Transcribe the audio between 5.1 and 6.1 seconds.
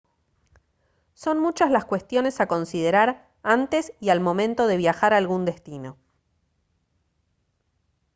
a algún destino